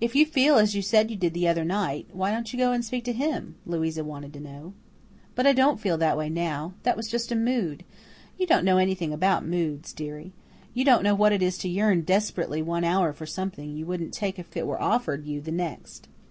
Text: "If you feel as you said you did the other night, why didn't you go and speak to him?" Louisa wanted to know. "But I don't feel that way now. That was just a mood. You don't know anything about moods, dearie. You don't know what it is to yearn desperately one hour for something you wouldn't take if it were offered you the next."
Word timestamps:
"If 0.00 0.14
you 0.14 0.24
feel 0.24 0.56
as 0.56 0.74
you 0.74 0.80
said 0.80 1.10
you 1.10 1.18
did 1.18 1.34
the 1.34 1.46
other 1.48 1.66
night, 1.66 2.06
why 2.14 2.34
didn't 2.34 2.54
you 2.54 2.58
go 2.58 2.72
and 2.72 2.82
speak 2.82 3.04
to 3.04 3.12
him?" 3.12 3.56
Louisa 3.66 4.02
wanted 4.02 4.32
to 4.32 4.40
know. 4.40 4.72
"But 5.34 5.46
I 5.46 5.52
don't 5.52 5.78
feel 5.78 5.98
that 5.98 6.16
way 6.16 6.30
now. 6.30 6.72
That 6.84 6.96
was 6.96 7.10
just 7.10 7.30
a 7.30 7.36
mood. 7.36 7.84
You 8.38 8.46
don't 8.46 8.64
know 8.64 8.78
anything 8.78 9.12
about 9.12 9.44
moods, 9.46 9.92
dearie. 9.92 10.32
You 10.72 10.86
don't 10.86 11.02
know 11.04 11.14
what 11.14 11.34
it 11.34 11.42
is 11.42 11.58
to 11.58 11.68
yearn 11.68 12.00
desperately 12.04 12.62
one 12.62 12.84
hour 12.84 13.12
for 13.12 13.26
something 13.26 13.76
you 13.76 13.84
wouldn't 13.84 14.14
take 14.14 14.38
if 14.38 14.56
it 14.56 14.66
were 14.66 14.80
offered 14.80 15.26
you 15.26 15.42
the 15.42 15.52
next." 15.52 16.08